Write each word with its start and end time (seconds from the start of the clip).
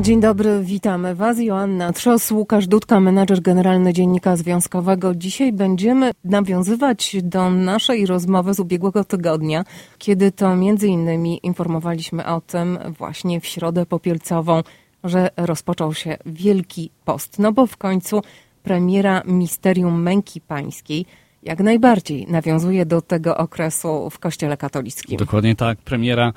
Dzień 0.00 0.20
dobry, 0.20 0.60
witamy 0.62 1.14
Was. 1.14 1.40
Joanna 1.40 1.92
Trzos, 1.92 2.30
Łukasz 2.30 2.66
Dudka, 2.66 3.00
menadżer 3.00 3.42
generalny 3.42 3.92
Dziennika 3.92 4.36
Związkowego. 4.36 5.14
Dzisiaj 5.14 5.52
będziemy 5.52 6.10
nawiązywać 6.24 7.16
do 7.22 7.50
naszej 7.50 8.06
rozmowy 8.06 8.54
z 8.54 8.60
ubiegłego 8.60 9.04
tygodnia, 9.04 9.64
kiedy 9.98 10.32
to 10.32 10.56
między 10.56 10.88
innymi 10.88 11.40
informowaliśmy 11.42 12.26
o 12.26 12.40
tym 12.40 12.78
właśnie 12.98 13.40
w 13.40 13.46
środę 13.46 13.86
popielcową, 13.86 14.62
że 15.04 15.30
rozpoczął 15.36 15.94
się 15.94 16.16
Wielki 16.26 16.90
Post. 17.04 17.38
No 17.38 17.52
bo 17.52 17.66
w 17.66 17.76
końcu 17.76 18.22
premiera 18.62 19.22
Misterium 19.26 20.02
Męki 20.02 20.40
Pańskiej 20.40 21.06
jak 21.42 21.60
najbardziej 21.60 22.26
nawiązuje 22.26 22.86
do 22.86 23.02
tego 23.02 23.36
okresu 23.36 24.10
w 24.10 24.18
Kościele 24.18 24.56
katolickim. 24.56 25.16
Dokładnie 25.16 25.56
tak. 25.56 25.78
Premiera 25.78 26.32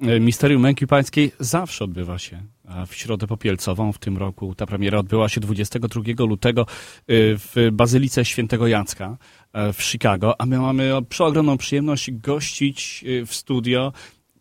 e, 0.00 0.20
Misterium 0.20 0.62
Męki 0.62 0.86
Pańskiej 0.86 1.32
zawsze 1.40 1.84
odbywa 1.84 2.18
się 2.18 2.42
w 2.86 2.94
Środę 2.94 3.26
Popielcową. 3.26 3.92
W 3.92 3.98
tym 3.98 4.18
roku 4.18 4.54
ta 4.54 4.66
premiera 4.66 4.98
odbyła 4.98 5.28
się 5.28 5.40
22 5.40 6.02
lutego 6.18 6.62
e, 6.62 6.66
w 7.08 7.68
Bazylice 7.72 8.24
Świętego 8.24 8.66
Jacka 8.66 9.16
e, 9.52 9.72
w 9.72 9.82
Chicago, 9.82 10.40
a 10.40 10.46
my 10.46 10.58
mamy 10.58 11.02
przeogromną 11.08 11.58
przyjemność 11.58 12.10
gościć 12.10 13.04
w 13.26 13.34
studio 13.34 13.92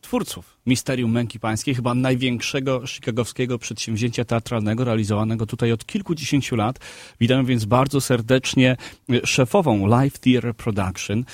twórców 0.09 0.58
Misterium 0.66 1.12
Męki 1.12 1.40
Pańskiej, 1.40 1.76
chyba 1.76 1.94
największego 1.94 2.88
chicagowskiego 2.88 3.59
przedsięwzięcia 3.59 4.26
teatralnego 4.26 4.84
realizowanego 4.84 5.45
tutaj 5.45 5.72
od 5.72 5.85
kilkudziesięciu 5.85 6.55
lat. 6.55 6.80
Witam 7.20 7.45
więc 7.45 7.66
bardzo 7.66 8.02
serdecznie 8.02 8.77
szefową 9.23 9.88
Live 9.88 10.20
Theatre 10.20 10.54
Production, 10.54 11.26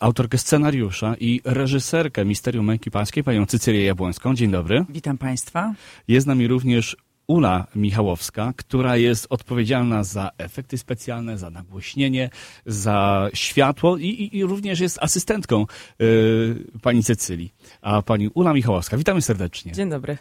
autorkę 0.00 0.38
scenariusza 0.38 1.14
i 1.20 1.40
reżyserkę 1.44 2.24
Misterium 2.24 2.66
Męki 2.66 2.90
Pańskiej, 2.90 3.24
panią 3.24 3.46
Cycilię 3.46 3.84
Jabłońską. 3.84 4.34
Dzień 4.34 4.50
dobry. 4.50 4.84
Witam 4.88 5.18
Państwa. 5.18 5.74
Jest 6.08 6.24
z 6.24 6.26
nami 6.26 6.48
również 6.48 6.96
Ula 7.26 7.66
Michałowska, 7.74 8.52
która 8.56 8.96
jest 8.96 9.26
odpowiedzialna 9.30 10.04
za 10.04 10.30
efekty 10.38 10.78
specjalne, 10.78 11.38
za 11.38 11.50
nagłośnienie, 11.50 12.30
za 12.66 13.28
światło 13.34 13.96
i, 13.96 14.06
i, 14.06 14.36
i 14.36 14.44
również 14.44 14.80
jest 14.80 14.98
asystentką 15.02 15.66
y, 16.00 16.80
pani 16.82 17.04
Cecylii. 17.04 17.52
A 17.82 18.02
pani 18.02 18.28
Ula 18.28 18.52
Michałowska, 18.54 18.96
witamy 18.96 19.22
serdecznie. 19.22 19.72
Dzień 19.72 19.90
dobry. 19.90 20.18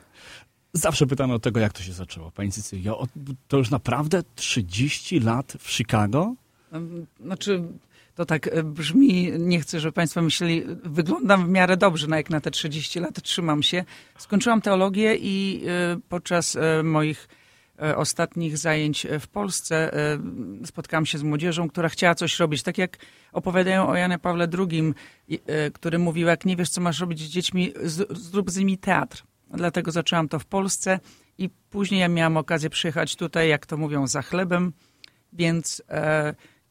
Zawsze 0.73 1.07
pytamy 1.07 1.33
o 1.33 1.39
tego, 1.39 1.59
jak 1.59 1.73
to 1.73 1.83
się 1.83 1.93
zaczęło. 1.93 2.31
Pani 2.31 2.51
Cecylio, 2.51 3.07
to 3.47 3.57
już 3.57 3.69
naprawdę 3.69 4.23
30 4.35 5.19
lat 5.19 5.53
w 5.59 5.71
Chicago? 5.71 6.33
Znaczy, 7.19 7.63
to 8.15 8.25
tak 8.25 8.47
e, 8.47 8.63
brzmi, 8.63 9.31
nie 9.39 9.59
chcę, 9.59 9.79
żeby 9.79 9.91
Państwo 9.91 10.21
myśleli, 10.21 10.63
wyglądam 10.83 11.45
w 11.45 11.49
miarę 11.49 11.77
dobrze, 11.77 12.07
no 12.07 12.15
jak 12.15 12.29
na 12.29 12.41
te 12.41 12.51
30 12.51 12.99
lat 12.99 13.21
trzymam 13.21 13.63
się. 13.63 13.83
Skończyłam 14.17 14.61
teologię 14.61 15.15
i 15.15 15.63
e, 15.67 15.99
podczas 16.09 16.55
e, 16.55 16.83
moich 16.83 17.27
ostatnich 17.95 18.57
zajęć 18.57 19.07
w 19.19 19.27
Polsce 19.27 19.91
spotkałam 20.65 21.05
się 21.05 21.17
z 21.17 21.23
młodzieżą, 21.23 21.69
która 21.69 21.89
chciała 21.89 22.15
coś 22.15 22.39
robić. 22.39 22.63
Tak 22.63 22.77
jak 22.77 22.97
opowiadają 23.31 23.87
o 23.87 23.95
Janie 23.95 24.19
Pawle 24.19 24.47
II, 24.57 24.93
który 25.73 25.99
mówił, 25.99 26.27
jak 26.27 26.45
nie 26.45 26.55
wiesz, 26.55 26.69
co 26.69 26.81
masz 26.81 26.99
robić 26.99 27.19
z 27.19 27.27
dziećmi, 27.27 27.73
zrób 28.09 28.51
z 28.51 28.57
nimi 28.57 28.77
teatr. 28.77 29.23
Dlatego 29.53 29.91
zaczęłam 29.91 30.29
to 30.29 30.39
w 30.39 30.45
Polsce 30.45 30.99
i 31.37 31.49
później 31.69 32.01
ja 32.01 32.07
miałam 32.07 32.37
okazję 32.37 32.69
przyjechać 32.69 33.15
tutaj, 33.15 33.49
jak 33.49 33.65
to 33.65 33.77
mówią, 33.77 34.07
za 34.07 34.21
chlebem, 34.21 34.73
więc 35.33 35.83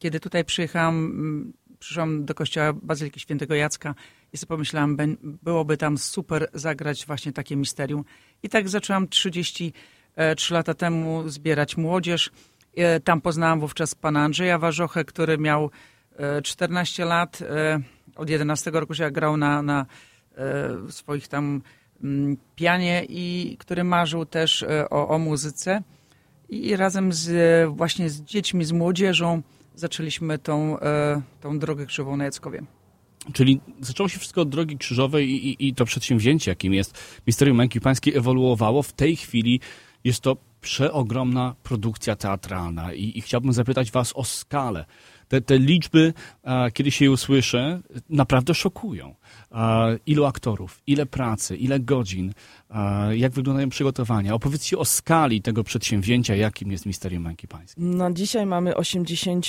kiedy 0.03 0.19
tutaj 0.19 0.45
przyjechałam, 0.45 0.95
mm, 0.95 1.53
przyszłam 1.79 2.25
do 2.25 2.33
kościoła 2.33 2.73
Bazyliki 2.73 3.19
Świętego 3.19 3.55
Jacka 3.55 3.95
i 4.33 4.37
sobie 4.37 4.47
pomyślałam, 4.47 4.97
byłoby 5.21 5.77
tam 5.77 5.97
super 5.97 6.49
zagrać 6.53 7.05
właśnie 7.05 7.33
takie 7.33 7.55
misterium. 7.55 8.03
I 8.43 8.49
tak 8.49 8.69
zaczęłam 8.69 9.07
33 9.07 10.53
lata 10.53 10.73
temu 10.73 11.29
zbierać 11.29 11.77
młodzież. 11.77 12.31
E, 12.75 12.99
tam 12.99 13.21
poznałam 13.21 13.59
wówczas 13.59 13.95
pana 13.95 14.23
Andrzeja 14.23 14.59
Warzochę, 14.59 15.05
który 15.05 15.37
miał 15.37 15.71
14 16.43 17.03
e, 17.03 17.05
lat. 17.05 17.41
E, 17.41 17.79
od 18.15 18.29
11 18.29 18.71
roku 18.71 18.93
się 18.93 19.11
grał 19.11 19.37
na, 19.37 19.61
na 19.61 19.85
swoich 20.89 21.27
tam 21.27 21.61
mm, 22.03 22.37
pianie 22.55 23.05
i 23.09 23.57
który 23.59 23.83
marzył 23.83 24.25
też 24.25 24.65
o, 24.89 25.07
o 25.07 25.19
muzyce. 25.19 25.81
I 26.49 26.75
razem 26.75 27.13
z, 27.13 27.69
właśnie 27.69 28.09
z 28.09 28.21
dziećmi, 28.21 28.65
z 28.65 28.71
młodzieżą 28.71 29.41
zaczęliśmy 29.75 30.37
tą, 30.37 30.79
e, 30.79 31.21
tą 31.41 31.59
drogę 31.59 31.85
krzyżową 31.85 32.17
na 32.17 32.23
Jackowie. 32.23 32.63
Czyli 33.33 33.59
zaczęło 33.81 34.09
się 34.09 34.19
wszystko 34.19 34.41
od 34.41 34.49
drogi 34.49 34.77
krzyżowej 34.77 35.29
i, 35.29 35.49
i, 35.49 35.67
i 35.67 35.73
to 35.73 35.85
przedsięwzięcie, 35.85 36.51
jakim 36.51 36.73
jest 36.73 37.21
Misterium 37.27 37.57
Męki 37.57 37.81
Pańskiej, 37.81 38.17
ewoluowało. 38.17 38.83
W 38.83 38.93
tej 38.93 39.15
chwili 39.15 39.59
jest 40.03 40.21
to 40.21 40.37
przeogromna 40.61 41.55
produkcja 41.63 42.15
teatralna 42.15 42.93
i, 42.93 43.17
i 43.17 43.21
chciałbym 43.21 43.53
zapytać 43.53 43.91
Was 43.91 44.13
o 44.15 44.23
skalę 44.23 44.85
te, 45.33 45.41
te 45.41 45.59
liczby, 45.59 46.13
kiedy 46.73 46.91
się 46.91 47.05
je 47.05 47.11
usłyszę, 47.11 47.81
naprawdę 48.09 48.53
szokują. 48.53 49.15
Ilu 50.05 50.25
aktorów, 50.25 50.81
ile 50.87 51.05
pracy, 51.05 51.57
ile 51.57 51.79
godzin, 51.79 52.33
jak 53.11 53.31
wyglądają 53.31 53.69
przygotowania. 53.69 54.33
Opowiedzcie 54.33 54.77
o 54.77 54.85
skali 54.85 55.41
tego 55.41 55.63
przedsięwzięcia, 55.63 56.35
jakim 56.35 56.71
jest 56.71 56.85
Misterium 56.85 57.23
Męki 57.23 57.47
Pańskiej. 57.47 57.83
No, 57.83 58.11
dzisiaj 58.11 58.45
mamy 58.45 58.75
80 58.75 59.45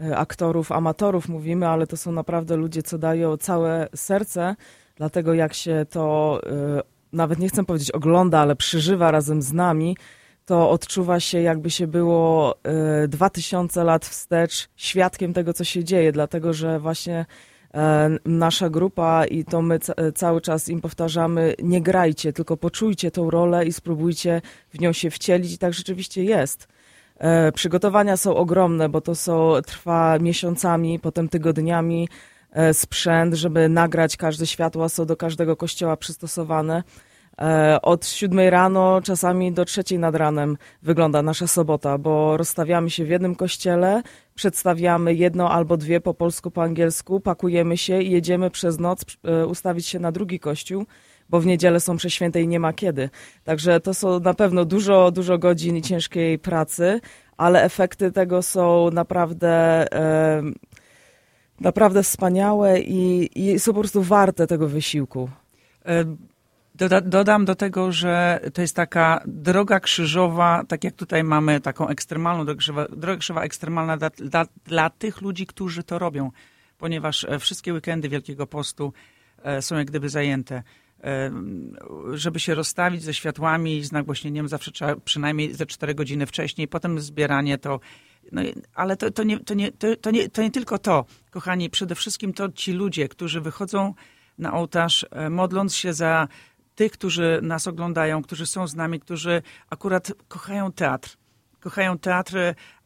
e, 0.00 0.16
aktorów, 0.16 0.72
amatorów 0.72 1.28
mówimy, 1.28 1.68
ale 1.68 1.86
to 1.86 1.96
są 1.96 2.12
naprawdę 2.12 2.56
ludzie, 2.56 2.82
co 2.82 2.98
dają 2.98 3.36
całe 3.36 3.88
serce, 3.94 4.56
dlatego 4.96 5.34
jak 5.34 5.54
się 5.54 5.86
to, 5.90 6.40
e, 6.46 6.82
nawet 7.12 7.38
nie 7.38 7.48
chcę 7.48 7.64
powiedzieć 7.64 7.90
ogląda, 7.90 8.40
ale 8.40 8.56
przeżywa 8.56 9.10
razem 9.10 9.42
z 9.42 9.52
nami, 9.52 9.96
to 10.46 10.70
odczuwa 10.70 11.20
się 11.20 11.40
jakby 11.40 11.70
się 11.70 11.86
było 11.86 12.54
y, 13.04 13.08
dwa 13.08 13.30
tysiące 13.30 13.84
lat 13.84 14.06
wstecz 14.06 14.68
świadkiem 14.76 15.32
tego, 15.32 15.52
co 15.52 15.64
się 15.64 15.84
dzieje, 15.84 16.12
dlatego 16.12 16.52
że 16.52 16.80
właśnie 16.80 17.26
e, 17.74 18.10
nasza 18.24 18.70
grupa 18.70 19.24
i 19.24 19.44
to 19.44 19.62
my 19.62 19.78
cały 20.14 20.40
czas 20.40 20.68
im 20.68 20.80
powtarzamy, 20.80 21.54
nie 21.62 21.82
grajcie, 21.82 22.32
tylko 22.32 22.56
poczujcie 22.56 23.10
tą 23.10 23.30
rolę 23.30 23.66
i 23.66 23.72
spróbujcie 23.72 24.42
w 24.70 24.80
nią 24.80 24.92
się 24.92 25.10
wcielić 25.10 25.52
i 25.52 25.58
tak 25.58 25.74
rzeczywiście 25.74 26.24
jest. 26.24 26.68
E, 27.18 27.52
przygotowania 27.52 28.16
są 28.16 28.36
ogromne, 28.36 28.88
bo 28.88 29.00
to 29.00 29.14
są, 29.14 29.52
trwa 29.66 30.18
miesiącami, 30.18 30.98
potem 30.98 31.28
tygodniami 31.28 32.08
e, 32.52 32.74
sprzęt, 32.74 33.34
żeby 33.34 33.68
nagrać 33.68 34.16
każde 34.16 34.46
światła, 34.46 34.88
są 34.88 35.06
do 35.06 35.16
każdego 35.16 35.56
kościoła 35.56 35.96
przystosowane. 35.96 36.82
E, 37.40 37.82
od 37.82 38.06
siódmej 38.06 38.50
rano, 38.50 39.00
czasami 39.02 39.52
do 39.52 39.64
trzeciej 39.64 39.98
nad 39.98 40.14
ranem 40.14 40.56
wygląda 40.82 41.22
nasza 41.22 41.46
sobota, 41.46 41.98
bo 41.98 42.36
rozstawiamy 42.36 42.90
się 42.90 43.04
w 43.04 43.08
jednym 43.08 43.34
kościele, 43.34 44.02
przedstawiamy 44.34 45.14
jedno 45.14 45.50
albo 45.50 45.76
dwie 45.76 46.00
po 46.00 46.14
polsku, 46.14 46.50
po 46.50 46.62
angielsku, 46.62 47.20
pakujemy 47.20 47.76
się 47.76 48.02
i 48.02 48.10
jedziemy 48.10 48.50
przez 48.50 48.78
noc 48.78 49.04
e, 49.24 49.46
ustawić 49.46 49.86
się 49.86 49.98
na 49.98 50.12
drugi 50.12 50.40
kościół, 50.40 50.86
bo 51.28 51.40
w 51.40 51.46
niedzielę 51.46 51.80
są 51.80 51.96
prześwięte 51.96 52.42
i 52.42 52.48
nie 52.48 52.60
ma 52.60 52.72
kiedy. 52.72 53.10
Także 53.44 53.80
to 53.80 53.94
są 53.94 54.20
na 54.20 54.34
pewno 54.34 54.64
dużo, 54.64 55.10
dużo 55.10 55.38
godzin 55.38 55.82
ciężkiej 55.82 56.38
pracy, 56.38 57.00
ale 57.36 57.62
efekty 57.62 58.12
tego 58.12 58.42
są 58.42 58.90
naprawdę, 58.90 59.48
e, 59.92 60.42
naprawdę 61.60 62.02
wspaniałe 62.02 62.80
i, 62.80 63.30
i 63.34 63.58
są 63.58 63.72
po 63.72 63.80
prostu 63.80 64.02
warte 64.02 64.46
tego 64.46 64.68
wysiłku. 64.68 65.28
Doda, 66.78 67.00
dodam 67.00 67.44
do 67.44 67.54
tego, 67.54 67.92
że 67.92 68.40
to 68.54 68.60
jest 68.62 68.76
taka 68.76 69.22
droga 69.26 69.80
krzyżowa, 69.80 70.64
tak 70.68 70.84
jak 70.84 70.94
tutaj 70.94 71.24
mamy 71.24 71.60
taką 71.60 71.88
ekstremalną 71.88 72.44
drogę 72.44 72.58
krzyżową, 72.58 72.84
droga 72.96 73.18
krzyżowa 73.18 73.42
ekstremalna 73.42 73.96
dla, 73.96 74.10
dla, 74.10 74.46
dla, 74.64 74.90
tych 74.90 75.20
ludzi, 75.20 75.46
którzy 75.46 75.82
to 75.82 75.98
robią, 75.98 76.30
ponieważ 76.78 77.24
e, 77.24 77.38
wszystkie 77.38 77.74
weekendy 77.74 78.08
Wielkiego 78.08 78.46
Postu 78.46 78.92
e, 79.42 79.62
są 79.62 79.76
jak 79.76 79.86
gdyby 79.86 80.08
zajęte. 80.08 80.62
E, 81.04 81.30
żeby 82.12 82.40
się 82.40 82.54
rozstawić 82.54 83.02
ze 83.02 83.14
światłami 83.14 83.84
z 83.84 83.92
nagłośnieniem 83.92 84.48
zawsze 84.48 84.70
trzeba 84.70 84.96
przynajmniej 84.96 85.54
ze 85.54 85.66
4 85.66 85.94
godziny 85.94 86.26
wcześniej, 86.26 86.68
potem 86.68 87.00
zbieranie 87.00 87.58
to 87.58 87.80
no, 88.32 88.42
ale 88.74 88.96
to, 88.96 89.10
to, 89.10 89.22
nie, 89.22 89.40
to, 89.40 89.54
nie, 89.54 89.72
to, 89.72 89.96
to, 89.96 90.10
nie, 90.10 90.28
to 90.28 90.42
nie 90.42 90.50
tylko 90.50 90.78
to, 90.78 91.04
kochani, 91.30 91.70
przede 91.70 91.94
wszystkim 91.94 92.32
to 92.32 92.48
ci 92.48 92.72
ludzie, 92.72 93.08
którzy 93.08 93.40
wychodzą 93.40 93.94
na 94.38 94.52
ołtarz, 94.52 95.06
modląc 95.30 95.74
się 95.74 95.92
za 95.92 96.28
tych, 96.76 96.92
którzy 96.92 97.40
nas 97.42 97.66
oglądają, 97.66 98.22
którzy 98.22 98.46
są 98.46 98.66
z 98.66 98.74
nami, 98.74 99.00
którzy 99.00 99.42
akurat 99.70 100.12
kochają 100.28 100.72
teatr. 100.72 101.16
Kochają 101.60 101.98
teatr, 101.98 102.36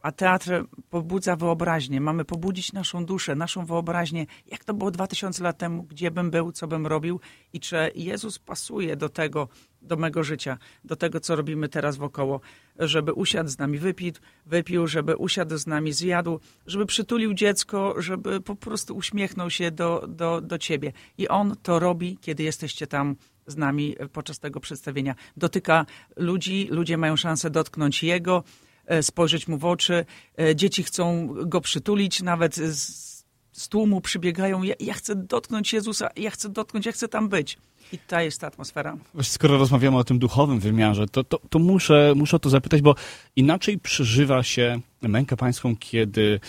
a 0.02 0.12
teatr 0.12 0.64
pobudza 0.90 1.36
wyobraźnię. 1.36 2.00
Mamy 2.00 2.24
pobudzić 2.24 2.72
naszą 2.72 3.04
duszę, 3.04 3.34
naszą 3.34 3.66
wyobraźnię, 3.66 4.26
jak 4.46 4.64
to 4.64 4.74
było 4.74 4.90
2000 4.90 5.42
lat 5.42 5.58
temu, 5.58 5.82
gdzie 5.82 6.10
bym 6.10 6.30
był, 6.30 6.52
co 6.52 6.66
bym 6.68 6.86
robił 6.86 7.20
i 7.52 7.60
czy 7.60 7.90
Jezus 7.94 8.38
pasuje 8.38 8.96
do 8.96 9.08
tego, 9.08 9.48
do 9.82 9.96
mego 9.96 10.24
życia, 10.24 10.58
do 10.84 10.96
tego, 10.96 11.20
co 11.20 11.36
robimy 11.36 11.68
teraz 11.68 11.96
wokoło, 11.96 12.40
żeby 12.78 13.12
usiadł 13.12 13.50
z 13.50 13.58
nami, 13.58 13.78
wypił, 13.78 14.12
wypił, 14.46 14.86
żeby 14.86 15.16
usiadł 15.16 15.56
z 15.56 15.66
nami, 15.66 15.92
zjadł, 15.92 16.40
żeby 16.66 16.86
przytulił 16.86 17.34
dziecko, 17.34 17.94
żeby 17.98 18.40
po 18.40 18.56
prostu 18.56 18.96
uśmiechnął 18.96 19.50
się 19.50 19.70
do, 19.70 20.04
do, 20.08 20.40
do 20.40 20.58
ciebie. 20.58 20.92
I 21.18 21.28
on 21.28 21.56
to 21.62 21.78
robi, 21.78 22.18
kiedy 22.20 22.42
jesteście 22.42 22.86
tam 22.86 23.16
z 23.50 23.56
nami 23.56 23.96
podczas 24.12 24.38
tego 24.38 24.60
przedstawienia. 24.60 25.14
Dotyka 25.36 25.86
ludzi, 26.16 26.68
ludzie 26.70 26.96
mają 26.96 27.16
szansę 27.16 27.50
dotknąć 27.50 28.02
jego, 28.02 28.44
e, 28.86 29.02
spojrzeć 29.02 29.48
mu 29.48 29.58
w 29.58 29.64
oczy. 29.64 30.04
E, 30.40 30.56
dzieci 30.56 30.82
chcą 30.82 31.34
go 31.46 31.60
przytulić, 31.60 32.22
nawet 32.22 32.56
z, 32.56 33.24
z 33.52 33.68
tłumu 33.68 34.00
przybiegają. 34.00 34.62
Ja, 34.62 34.74
ja 34.80 34.94
chcę 34.94 35.16
dotknąć 35.16 35.72
Jezusa, 35.72 36.08
ja 36.16 36.30
chcę 36.30 36.48
dotknąć, 36.48 36.86
ja 36.86 36.92
chcę 36.92 37.08
tam 37.08 37.28
być. 37.28 37.58
I 37.92 37.98
ta 37.98 38.22
jest 38.22 38.40
ta 38.40 38.46
atmosfera. 38.46 38.96
Skoro 39.22 39.58
rozmawiamy 39.58 39.96
o 39.96 40.04
tym 40.04 40.18
duchowym 40.18 40.60
wymiarze, 40.60 41.06
to, 41.06 41.24
to, 41.24 41.40
to 41.50 41.58
muszę, 41.58 42.12
muszę 42.16 42.38
to 42.38 42.50
zapytać, 42.50 42.82
bo 42.82 42.94
inaczej 43.36 43.78
przeżywa 43.78 44.42
się 44.42 44.80
mękę 45.08 45.36
pańską, 45.36 45.76
kiedy 45.76 46.40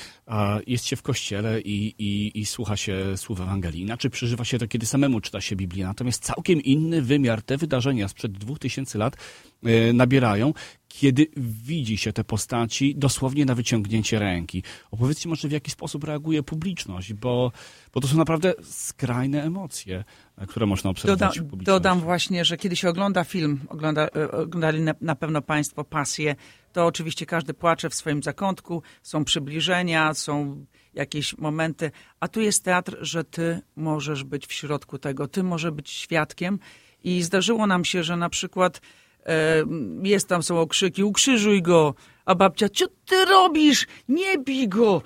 jest 0.67 0.85
się 0.85 0.95
w 0.95 1.01
kościele 1.01 1.61
i, 1.61 1.95
i, 1.99 2.39
i 2.39 2.45
słucha 2.45 2.77
się 2.77 3.17
słów 3.17 3.41
Ewangelii. 3.41 3.81
Inaczej 3.81 4.11
przeżywa 4.11 4.45
się 4.45 4.57
to, 4.57 4.67
kiedy 4.67 4.85
samemu 4.85 5.21
czyta 5.21 5.41
się 5.41 5.55
Biblię. 5.55 5.85
Natomiast 5.85 6.23
całkiem 6.23 6.61
inny 6.61 7.01
wymiar 7.01 7.41
te 7.41 7.57
wydarzenia 7.57 8.07
sprzed 8.07 8.31
dwóch 8.31 8.59
tysięcy 8.59 8.97
lat 8.97 9.17
e, 9.63 9.93
nabierają, 9.93 10.53
kiedy 10.87 11.27
widzi 11.37 11.97
się 11.97 12.13
te 12.13 12.23
postaci 12.23 12.95
dosłownie 12.95 13.45
na 13.45 13.55
wyciągnięcie 13.55 14.19
ręki. 14.19 14.63
Opowiedzcie 14.91 15.29
może, 15.29 15.47
w 15.47 15.51
jaki 15.51 15.71
sposób 15.71 16.03
reaguje 16.03 16.43
publiczność, 16.43 17.13
bo, 17.13 17.51
bo 17.93 18.01
to 18.01 18.07
są 18.07 18.17
naprawdę 18.17 18.53
skrajne 18.63 19.43
emocje, 19.43 20.03
e, 20.37 20.47
które 20.47 20.65
można 20.65 20.89
obserwować 20.89 21.37
Dodam, 21.37 21.63
dodam 21.63 21.99
właśnie, 21.99 22.45
że 22.45 22.57
kiedy 22.57 22.75
się 22.75 22.89
ogląda 22.89 23.23
film, 23.23 23.59
ogląda, 23.69 24.07
e, 24.07 24.31
oglądali 24.31 24.81
na, 24.81 24.93
na 25.01 25.15
pewno 25.15 25.41
Państwo 25.41 25.83
Pasję, 25.83 26.35
to 26.73 26.85
oczywiście 26.85 27.25
każdy 27.25 27.53
płacze 27.53 27.89
w 27.89 27.95
swoim 27.95 28.23
zakątku, 28.23 28.83
są 29.03 29.25
przybliżenia, 29.25 30.13
są 30.13 30.65
jakieś 30.93 31.37
momenty, 31.37 31.91
a 32.19 32.27
tu 32.27 32.41
jest 32.41 32.63
teatr, 32.63 32.97
że 33.01 33.23
ty 33.23 33.61
możesz 33.75 34.23
być 34.23 34.47
w 34.47 34.53
środku 34.53 34.97
tego, 34.97 35.27
ty 35.27 35.43
możesz 35.43 35.71
być 35.71 35.89
świadkiem 35.89 36.59
i 37.03 37.21
zdarzyło 37.21 37.67
nam 37.67 37.85
się, 37.85 38.03
że 38.03 38.17
na 38.17 38.29
przykład 38.29 38.81
e, 39.25 39.63
jest 40.03 40.27
tam, 40.27 40.43
są 40.43 40.59
okrzyki, 40.59 41.03
ukrzyżuj 41.03 41.61
go, 41.61 41.95
a 42.25 42.35
babcia, 42.35 42.69
co 42.69 42.87
ty 42.87 43.25
robisz? 43.25 43.87
Nie 44.07 44.37
bij 44.37 44.67
go! 44.67 45.01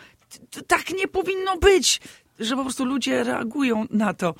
Tak 0.68 0.90
nie 0.90 1.08
powinno 1.08 1.58
być! 1.58 2.02
Że 2.40 2.56
po 2.56 2.62
prostu 2.62 2.86
ludzie 2.86 3.24
reagują 3.24 3.86
na 3.90 4.14
to 4.14 4.36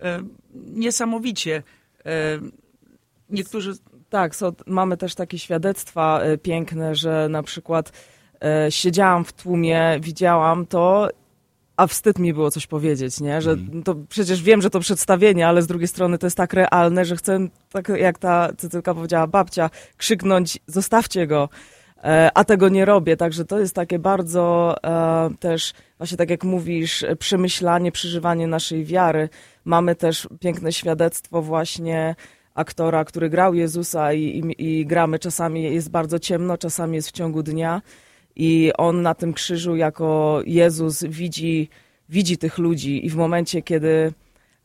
e, 0.00 0.22
niesamowicie. 0.54 1.62
E, 2.04 2.40
niektórzy 3.30 3.74
Tak, 4.10 4.36
są, 4.36 4.52
mamy 4.66 4.96
też 4.96 5.14
takie 5.14 5.38
świadectwa 5.38 6.20
e, 6.20 6.38
piękne, 6.38 6.94
że 6.94 7.28
na 7.30 7.42
przykład 7.42 7.92
e, 8.44 8.72
siedziałam 8.72 9.24
w 9.24 9.32
tłumie, 9.32 9.98
widziałam 10.00 10.66
to, 10.66 11.08
a 11.76 11.86
wstyd 11.86 12.18
mi 12.18 12.34
było 12.34 12.50
coś 12.50 12.66
powiedzieć, 12.66 13.20
nie? 13.20 13.42
Że 13.42 13.56
to 13.84 13.94
przecież 14.08 14.42
wiem, 14.42 14.62
że 14.62 14.70
to 14.70 14.80
przedstawienie, 14.80 15.48
ale 15.48 15.62
z 15.62 15.66
drugiej 15.66 15.88
strony 15.88 16.18
to 16.18 16.26
jest 16.26 16.36
tak 16.36 16.52
realne, 16.52 17.04
że 17.04 17.16
chcę, 17.16 17.38
tak 17.72 17.88
jak 17.88 18.18
ta 18.18 18.48
Cycylka 18.56 18.94
powiedziała, 18.94 19.26
babcia, 19.26 19.70
krzyknąć, 19.96 20.58
zostawcie 20.66 21.26
go. 21.26 21.48
E, 22.04 22.30
a 22.34 22.44
tego 22.44 22.68
nie 22.68 22.84
robię, 22.84 23.16
także 23.16 23.44
to 23.44 23.58
jest 23.58 23.74
takie 23.74 23.98
bardzo 23.98 24.76
też, 25.40 25.72
właśnie 25.98 26.16
tak 26.16 26.30
jak 26.30 26.44
mówisz, 26.44 27.04
przemyślanie, 27.18 27.92
przeżywanie 27.92 28.46
naszej 28.46 28.84
wiary. 28.84 29.28
Mamy 29.64 29.94
też 29.94 30.28
piękne 30.40 30.72
świadectwo 30.72 31.42
właśnie 31.42 32.14
aktora, 32.58 33.04
który 33.04 33.30
grał 33.30 33.54
Jezusa 33.54 34.12
i, 34.12 34.22
i, 34.22 34.64
i 34.66 34.86
gramy, 34.86 35.18
czasami 35.18 35.62
jest 35.62 35.90
bardzo 35.90 36.18
ciemno, 36.18 36.58
czasami 36.58 36.96
jest 36.96 37.08
w 37.08 37.12
ciągu 37.12 37.42
dnia 37.42 37.82
i 38.36 38.72
on 38.78 39.02
na 39.02 39.14
tym 39.14 39.32
krzyżu 39.32 39.76
jako 39.76 40.40
Jezus 40.46 41.04
widzi, 41.04 41.68
widzi 42.08 42.38
tych 42.38 42.58
ludzi 42.58 43.06
i 43.06 43.10
w 43.10 43.16
momencie, 43.16 43.62
kiedy 43.62 44.12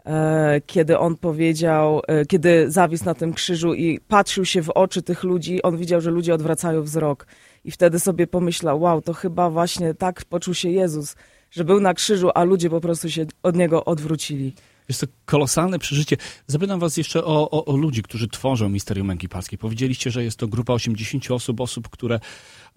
e, 0.05 0.61
kiedy 0.65 0.99
on 0.99 1.15
powiedział, 1.17 2.01
e, 2.07 2.25
kiedy 2.25 2.71
zawisł 2.71 3.05
na 3.05 3.13
tym 3.13 3.33
krzyżu 3.33 3.73
i 3.73 3.99
patrzył 3.99 4.45
się 4.45 4.61
w 4.61 4.69
oczy 4.69 5.01
tych 5.01 5.23
ludzi, 5.23 5.63
on 5.63 5.77
widział, 5.77 6.01
że 6.01 6.11
ludzie 6.11 6.33
odwracają 6.33 6.81
wzrok. 6.81 7.27
I 7.65 7.71
wtedy 7.71 7.99
sobie 7.99 8.27
pomyślał, 8.27 8.81
wow, 8.81 9.01
to 9.01 9.13
chyba 9.13 9.49
właśnie 9.49 9.93
tak 9.93 10.25
poczuł 10.25 10.53
się 10.53 10.69
Jezus, 10.69 11.15
że 11.51 11.63
był 11.63 11.79
na 11.79 11.93
krzyżu, 11.93 12.29
a 12.35 12.43
ludzie 12.43 12.69
po 12.69 12.81
prostu 12.81 13.09
się 13.09 13.25
od 13.43 13.55
niego 13.55 13.85
odwrócili. 13.85 14.53
Jest 14.89 15.01
to 15.01 15.07
kolosalne 15.25 15.79
przeżycie. 15.79 16.17
Zapytam 16.47 16.79
was 16.79 16.97
jeszcze 16.97 17.25
o, 17.25 17.51
o, 17.51 17.65
o 17.65 17.77
ludzi, 17.77 18.03
którzy 18.03 18.27
tworzą 18.27 18.69
Misterium 18.69 19.07
Męki 19.07 19.29
Pańskiej. 19.29 19.59
Powiedzieliście, 19.59 20.11
że 20.11 20.23
jest 20.23 20.37
to 20.37 20.47
grupa 20.47 20.73
80 20.73 21.31
osób, 21.31 21.61
osób, 21.61 21.89
które 21.89 22.19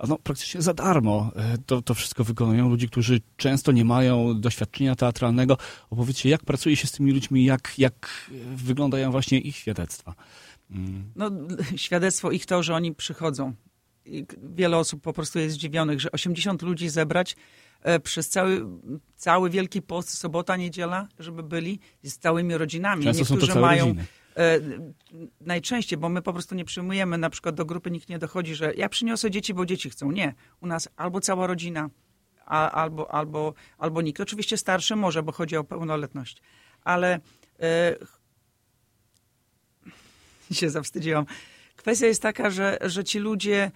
no, 0.08 0.18
praktycznie 0.18 0.62
za 0.62 0.74
darmo 0.74 1.32
e, 1.36 1.58
to, 1.66 1.82
to 1.82 1.94
wszystko 1.94 2.24
wykonują. 2.24 2.68
Ludzi, 2.68 2.88
którzy 2.88 3.20
często 3.36 3.72
nie 3.72 3.84
mają 3.84 4.40
doświadczenia 4.40 4.96
teatralnego. 4.96 5.58
Opowiedzcie, 5.90 6.28
jak 6.28 6.44
pracuje 6.44 6.76
się 6.76 6.86
z 6.86 6.92
tymi 6.92 7.12
ludźmi, 7.12 7.44
jak, 7.44 7.74
jak 7.78 8.30
wyglądają 8.56 9.10
właśnie 9.10 9.38
ich 9.38 9.56
świadectwa. 9.56 10.14
Mm. 10.70 11.12
no, 11.16 11.30
świadectwo 11.76 12.30
ich 12.30 12.46
to, 12.46 12.62
że 12.62 12.74
oni 12.74 12.94
przychodzą. 12.94 13.54
Wiele 14.42 14.76
osób 14.76 15.02
po 15.02 15.12
prostu 15.12 15.38
jest 15.38 15.54
zdziwionych, 15.54 16.00
że 16.00 16.12
80 16.12 16.62
ludzi 16.62 16.88
zebrać 16.88 17.36
e, 17.82 18.00
przez 18.00 18.28
cały, 18.28 18.66
cały 19.16 19.50
Wielki 19.50 19.82
Post, 19.82 20.18
sobota, 20.18 20.56
niedziela, 20.56 21.08
żeby 21.18 21.42
byli 21.42 21.80
z 22.02 22.18
całymi 22.18 22.56
rodzinami. 22.56 23.04
Często 23.04 23.24
są 23.24 23.34
to 23.34 23.40
Niektórzy 23.40 23.60
mają 23.60 23.86
rodziny. 23.86 24.06
e, 24.36 24.60
najczęściej, 25.40 25.98
bo 25.98 26.08
my 26.08 26.22
po 26.22 26.32
prostu 26.32 26.54
nie 26.54 26.64
przyjmujemy, 26.64 27.18
na 27.18 27.30
przykład 27.30 27.54
do 27.54 27.64
grupy 27.64 27.90
nikt 27.90 28.08
nie 28.08 28.18
dochodzi, 28.18 28.54
że 28.54 28.74
ja 28.74 28.88
przyniosę 28.88 29.30
dzieci, 29.30 29.54
bo 29.54 29.66
dzieci 29.66 29.90
chcą. 29.90 30.10
Nie. 30.10 30.34
U 30.60 30.66
nas 30.66 30.88
albo 30.96 31.20
cała 31.20 31.46
rodzina, 31.46 31.90
a, 32.46 32.70
albo, 32.70 33.14
albo, 33.14 33.54
albo 33.78 34.02
nikt. 34.02 34.20
Oczywiście 34.20 34.56
starszy 34.56 34.96
może, 34.96 35.22
bo 35.22 35.32
chodzi 35.32 35.56
o 35.56 35.64
pełnoletność. 35.64 36.42
Ale 36.84 37.20
e, 37.60 37.96
się 40.52 40.70
zawstydziłam. 40.70 41.26
Kwestia 41.76 42.06
jest 42.06 42.22
taka, 42.22 42.50
że, 42.50 42.78
że 42.80 43.04
ci 43.04 43.18
ludzie 43.18 43.70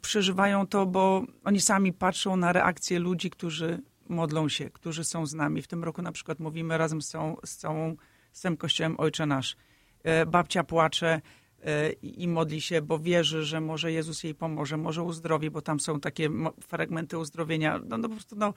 przeżywają 0.00 0.66
to, 0.66 0.86
bo 0.86 1.24
oni 1.44 1.60
sami 1.60 1.92
patrzą 1.92 2.36
na 2.36 2.52
reakcję 2.52 2.98
ludzi, 2.98 3.30
którzy 3.30 3.82
modlą 4.08 4.48
się, 4.48 4.70
którzy 4.70 5.04
są 5.04 5.26
z 5.26 5.34
nami. 5.34 5.62
W 5.62 5.66
tym 5.66 5.84
roku 5.84 6.02
na 6.02 6.12
przykład 6.12 6.40
mówimy 6.40 6.78
razem 6.78 7.02
z 7.02 7.08
całą, 7.08 7.36
z 7.44 7.56
całą 7.56 7.96
z 8.34 8.40
całym 8.40 8.56
kościołem 8.56 8.94
Ojcze 8.98 9.26
Nasz. 9.26 9.56
E, 10.02 10.26
babcia 10.26 10.64
płacze 10.64 11.20
e, 11.64 11.90
i 11.92 12.28
modli 12.28 12.60
się, 12.60 12.82
bo 12.82 12.98
wierzy, 12.98 13.44
że 13.44 13.60
może 13.60 13.92
Jezus 13.92 14.24
jej 14.24 14.34
pomoże, 14.34 14.76
może 14.76 15.02
uzdrowi, 15.02 15.50
bo 15.50 15.62
tam 15.62 15.80
są 15.80 16.00
takie 16.00 16.30
fragmenty 16.60 17.18
uzdrowienia. 17.18 17.80
No, 17.88 17.98
no 17.98 18.08
po 18.08 18.14
prostu 18.14 18.36
no, 18.36 18.54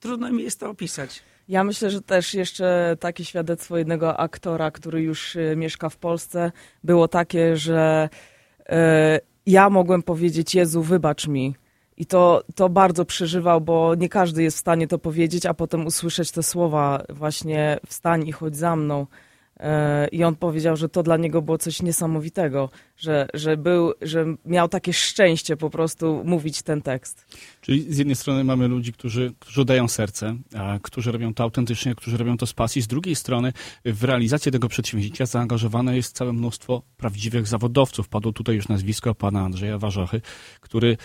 trudno 0.00 0.32
mi 0.32 0.42
jest 0.42 0.60
to 0.60 0.70
opisać. 0.70 1.22
Ja 1.48 1.64
myślę, 1.64 1.90
że 1.90 2.02
też 2.02 2.34
jeszcze 2.34 2.96
takie 3.00 3.24
świadectwo 3.24 3.78
jednego 3.78 4.16
aktora, 4.20 4.70
który 4.70 5.02
już 5.02 5.36
e, 5.36 5.56
mieszka 5.56 5.88
w 5.88 5.96
Polsce, 5.96 6.52
było 6.84 7.08
takie, 7.08 7.56
że 7.56 8.08
e, 8.68 9.20
ja 9.50 9.70
mogłem 9.70 10.02
powiedzieć: 10.02 10.54
Jezu, 10.54 10.82
wybacz 10.82 11.28
mi. 11.28 11.54
I 11.96 12.06
to, 12.06 12.42
to 12.54 12.68
bardzo 12.68 13.04
przeżywał, 13.04 13.60
bo 13.60 13.94
nie 13.94 14.08
każdy 14.08 14.42
jest 14.42 14.56
w 14.56 14.60
stanie 14.60 14.88
to 14.88 14.98
powiedzieć, 14.98 15.46
a 15.46 15.54
potem 15.54 15.86
usłyszeć 15.86 16.30
te 16.30 16.42
słowa, 16.42 17.02
właśnie 17.08 17.80
wstań 17.86 18.28
i 18.28 18.32
chodź 18.32 18.56
za 18.56 18.76
mną. 18.76 19.06
E, 19.60 20.08
I 20.08 20.24
on 20.24 20.36
powiedział, 20.36 20.76
że 20.76 20.88
to 20.88 21.02
dla 21.02 21.16
niego 21.16 21.42
było 21.42 21.58
coś 21.58 21.82
niesamowitego, 21.82 22.70
że, 22.96 23.28
że, 23.34 23.56
był, 23.56 23.92
że 24.02 24.24
miał 24.44 24.68
takie 24.68 24.92
szczęście 24.92 25.56
po 25.56 25.70
prostu 25.70 26.22
mówić 26.24 26.62
ten 26.62 26.82
tekst. 26.82 27.26
Czyli 27.60 27.94
z 27.94 27.98
jednej 27.98 28.16
strony 28.16 28.44
mamy 28.44 28.68
ludzi, 28.68 28.92
którzy, 28.92 29.34
którzy 29.38 29.64
dają 29.64 29.88
serce, 29.88 30.36
a 30.56 30.78
którzy 30.82 31.12
robią 31.12 31.34
to 31.34 31.42
autentycznie, 31.42 31.94
którzy 31.94 32.16
robią 32.16 32.36
to 32.36 32.46
z 32.46 32.52
pasji. 32.52 32.82
Z 32.82 32.86
drugiej 32.86 33.14
strony 33.14 33.52
w 33.84 34.04
realizację 34.04 34.52
tego 34.52 34.68
przedsięwzięcia 34.68 35.26
zaangażowane 35.26 35.96
jest 35.96 36.16
całe 36.16 36.32
mnóstwo 36.32 36.82
prawdziwych 36.96 37.46
zawodowców. 37.46 38.08
Padło 38.08 38.32
tutaj 38.32 38.56
już 38.56 38.68
nazwisko 38.68 39.14
pana 39.14 39.40
Andrzeja 39.40 39.78
Warzochy, 39.78 40.20
który 40.60 40.96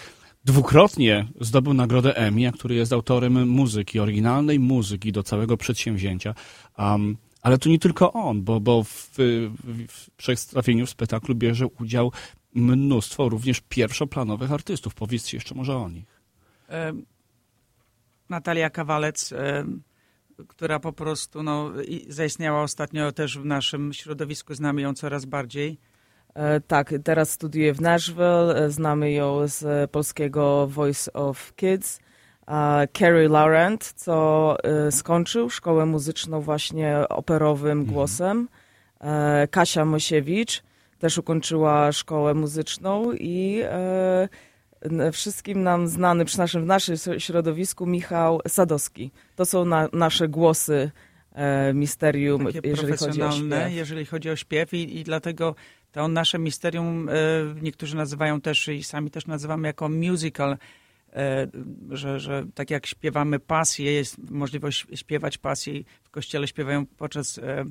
dwukrotnie 0.45 1.27
zdobył 1.41 1.74
nagrodę 1.74 2.15
Emmy, 2.15 2.51
który 2.51 2.75
jest 2.75 2.93
autorem 2.93 3.50
muzyki, 3.50 4.00
oryginalnej 4.00 4.60
muzyki 4.60 5.12
do 5.12 5.24
całego 5.24 5.57
przedsięwzięcia. 5.57 6.36
Um, 6.77 7.17
ale 7.44 7.58
to 7.58 7.70
nie 7.70 7.80
tylko 7.80 8.14
on, 8.14 8.44
bo, 8.44 8.60
bo 8.60 8.84
w, 8.84 9.10
w, 9.18 9.88
w 9.88 10.12
przedstawieniu, 10.12 10.86
w 10.86 10.90
spektaklu 10.90 11.36
bierze 11.36 11.68
udział 11.68 12.12
mnóstwo 12.56 13.30
również 13.30 13.62
pierwszoplanowych 13.70 14.52
artystów. 14.52 14.96
Powiedzcie 14.96 15.38
jeszcze 15.38 15.56
może 15.56 15.78
o 15.78 15.90
nich. 15.90 16.22
E, 16.70 16.94
Natalia 18.30 18.70
Kawalec, 18.70 19.32
e, 19.32 19.66
która 20.48 20.80
po 20.80 20.94
prostu 20.94 21.44
no, 21.44 21.72
zaistniała 22.08 22.64
ostatnio 22.64 23.12
też 23.12 23.38
w 23.38 23.46
naszym 23.46 23.94
środowisku, 23.94 24.54
znamy 24.54 24.82
ją 24.82 24.94
coraz 24.94 25.26
bardziej. 25.26 25.80
E, 26.34 26.62
Tak, 26.62 26.94
teraz 27.04 27.32
studiuje 27.32 27.74
w 27.74 27.82
Nashville, 27.82 28.56
e, 28.56 28.72
znamy 28.72 29.12
ją 29.12 29.48
z 29.48 29.92
polskiego 29.92 30.68
Voice 30.68 31.14
of 31.14 31.54
Kids. 31.56 32.00
Carrie 32.98 33.30
Laurent, 33.30 33.94
co 33.96 34.58
e, 34.64 34.92
skończył 34.92 35.50
szkołę 35.50 35.86
muzyczną 35.86 36.42
właśnie 36.42 36.98
operowym 37.10 37.86
głosem. 37.86 38.48
E, 39.02 39.48
Kasia 39.48 39.86
Mosiewicz 39.86 40.64
też 41.00 41.18
ukończyła 41.18 41.92
szkołę 41.92 42.34
muzyczną 42.34 43.14
i 43.14 43.62
e, 43.64 44.30
wszystkim 45.12 45.64
nam 45.64 45.88
znany 45.88 46.26
przy 46.26 46.38
naszym, 46.38 46.64
w 46.64 46.66
naszym 46.66 46.96
środowisku 47.18 47.86
Michał 47.86 48.40
Sadowski. 48.48 49.12
To 49.36 49.46
są 49.46 49.66
na, 49.66 49.90
nasze 49.94 50.28
głosy 50.28 50.92
e, 51.34 51.74
misterium, 51.74 52.46
Takie 52.46 52.60
jeżeli 52.64 52.92
chodzi 52.92 52.94
o 52.94 52.98
profesjonalne, 52.98 53.62
śpiew. 53.62 53.74
jeżeli 53.74 54.06
chodzi 54.06 54.30
o 54.30 54.36
śpiew 54.36 54.74
i, 54.74 54.98
i 55.00 55.04
dlatego 55.04 55.56
to 55.92 56.08
nasze 56.08 56.40
misterium 56.40 57.10
niektórzy 57.62 57.96
nazywają 57.96 58.42
też 58.42 58.68
i 58.68 58.84
sami 58.84 59.12
też 59.12 59.28
nazywamy 59.28 59.68
jako 59.68 59.90
musical, 59.90 60.58
że, 61.89 62.20
że 62.20 62.46
tak 62.55 62.70
jak 62.70 62.86
śpiewamy 62.86 63.39
pasję, 63.39 63.91
jest 63.91 64.32
możliwość 64.32 64.86
śpiewać 64.96 65.38
pasję 65.38 65.84
w 66.03 66.10
kościele 66.10 66.48
śpiewają 66.48 66.86
podczas 66.86 67.38
e, 67.38 67.65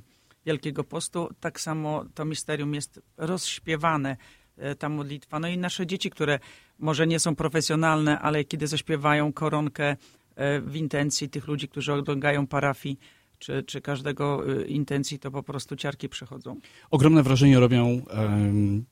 Wielkiego 0.46 0.84
Postu, 0.84 1.28
tak 1.40 1.60
samo 1.60 2.04
to 2.14 2.24
misterium 2.24 2.74
jest 2.74 3.00
rozśpiewane, 3.16 4.16
e, 4.56 4.74
ta 4.74 4.88
modlitwa. 4.88 5.40
No 5.40 5.48
i 5.48 5.58
nasze 5.58 5.86
dzieci, 5.86 6.10
które 6.10 6.38
może 6.78 7.06
nie 7.06 7.20
są 7.20 7.36
profesjonalne, 7.36 8.18
ale 8.18 8.44
kiedy 8.44 8.66
zaśpiewają 8.66 9.32
koronkę 9.32 9.96
e, 10.36 10.60
w 10.60 10.76
intencji 10.76 11.28
tych 11.28 11.46
ludzi, 11.46 11.68
którzy 11.68 11.92
oglądają 11.92 12.46
parafii, 12.46 12.98
czy, 13.38 13.62
czy 13.62 13.80
każdego 13.80 14.44
e, 14.46 14.64
intencji, 14.66 15.18
to 15.18 15.30
po 15.30 15.42
prostu 15.42 15.76
ciarki 15.76 16.08
przechodzą. 16.08 16.60
Ogromne 16.90 17.22
wrażenie 17.22 17.60
robią 17.60 18.02
em, 18.10 18.84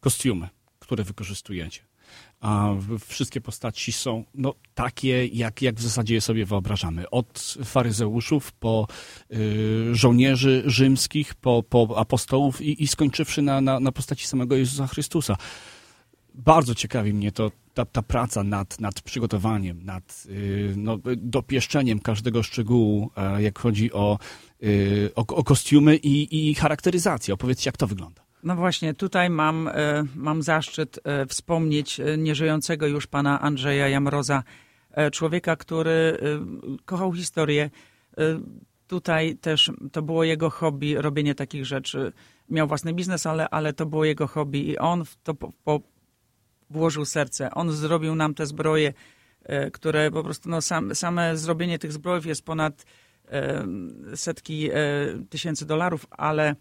kostiumy, 0.00 0.48
które 0.78 1.04
wykorzystujecie. 1.04 1.82
A 2.40 2.74
wszystkie 3.08 3.40
postaci 3.40 3.92
są 3.92 4.24
no, 4.34 4.54
takie, 4.74 5.26
jak, 5.26 5.62
jak 5.62 5.76
w 5.76 5.82
zasadzie 5.82 6.14
je 6.14 6.20
sobie 6.20 6.46
wyobrażamy. 6.46 7.10
Od 7.10 7.56
faryzeuszów, 7.64 8.52
po 8.52 8.86
y, 9.32 9.94
żołnierzy 9.94 10.62
rzymskich, 10.66 11.34
po, 11.34 11.62
po 11.62 11.94
apostołów 11.96 12.60
i, 12.60 12.82
i 12.82 12.86
skończywszy 12.88 13.42
na, 13.42 13.60
na, 13.60 13.80
na 13.80 13.92
postaci 13.92 14.26
samego 14.26 14.56
Jezusa 14.56 14.86
Chrystusa. 14.86 15.36
Bardzo 16.34 16.74
ciekawi 16.74 17.14
mnie 17.14 17.32
to, 17.32 17.50
ta, 17.74 17.84
ta 17.84 18.02
praca 18.02 18.44
nad, 18.44 18.80
nad 18.80 19.00
przygotowaniem, 19.00 19.84
nad 19.84 20.24
y, 20.26 20.74
no, 20.76 20.98
dopieszczeniem 21.16 21.98
każdego 21.98 22.42
szczegółu, 22.42 23.10
e, 23.16 23.42
jak 23.42 23.58
chodzi 23.58 23.92
o, 23.92 24.18
y, 24.62 25.10
o, 25.14 25.26
o 25.26 25.44
kostiumy 25.44 25.96
i, 25.96 26.50
i 26.50 26.54
charakteryzację. 26.54 27.34
Opowiedzcie, 27.34 27.68
jak 27.68 27.76
to 27.76 27.86
wygląda. 27.86 28.27
No 28.42 28.56
właśnie, 28.56 28.94
tutaj 28.94 29.30
mam, 29.30 29.68
e, 29.68 30.04
mam 30.16 30.42
zaszczyt 30.42 31.00
e, 31.04 31.26
wspomnieć 31.26 32.00
e, 32.00 32.18
nieżyjącego 32.18 32.86
już 32.86 33.06
pana 33.06 33.40
Andrzeja 33.40 33.88
Jamroza, 33.88 34.42
człowieka, 35.12 35.56
który 35.56 36.18
kochał 36.84 37.12
historię. 37.12 37.70
Tutaj 38.86 39.36
też 39.36 39.70
to 39.92 40.02
było 40.02 40.24
jego 40.24 40.50
hobby, 40.50 41.02
robienie 41.02 41.34
takich 41.34 41.66
rzeczy. 41.66 42.12
Miał 42.48 42.68
własny 42.68 42.94
biznes, 42.94 43.26
ale, 43.26 43.48
ale 43.48 43.72
to 43.72 43.86
było 43.86 44.04
jego 44.04 44.26
hobby 44.26 44.68
i 44.68 44.78
on 44.78 45.04
w 45.04 45.16
to 45.16 45.34
po, 45.34 45.52
po, 45.64 45.80
włożył 46.70 47.04
serce. 47.04 47.50
On 47.50 47.72
zrobił 47.72 48.14
nam 48.14 48.34
te 48.34 48.46
zbroje, 48.46 48.92
które 49.72 50.10
po 50.10 50.24
prostu, 50.24 50.48
no 50.48 50.62
sam, 50.62 50.94
same 50.94 51.36
zrobienie 51.36 51.78
tych 51.78 51.92
zbrojów 51.92 52.26
jest 52.26 52.44
ponad 52.44 52.84
setki 54.14 54.70
tysięcy 55.30 55.66
dolarów, 55.66 56.06
ale 56.10 56.54